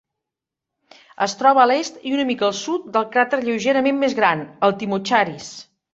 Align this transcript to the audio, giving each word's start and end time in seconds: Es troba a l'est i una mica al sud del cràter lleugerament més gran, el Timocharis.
Es 1.25 1.35
troba 1.41 1.61
a 1.63 1.67
l'est 1.71 2.01
i 2.11 2.15
una 2.17 2.25
mica 2.29 2.47
al 2.49 2.55
sud 2.61 2.87
del 2.97 3.07
cràter 3.17 3.41
lleugerament 3.45 4.03
més 4.05 4.19
gran, 4.21 4.43
el 4.69 4.75
Timocharis. 4.81 5.53